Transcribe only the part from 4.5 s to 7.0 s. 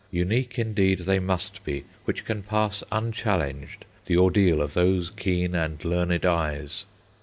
of those keen and learned eyes.